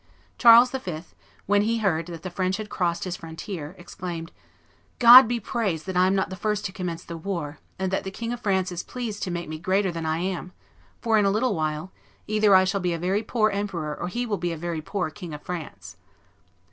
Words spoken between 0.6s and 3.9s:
V., when he heard that the French had crossed his frontier,